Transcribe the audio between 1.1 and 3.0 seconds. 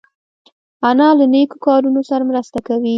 له نیکو کارونو سره مرسته کوي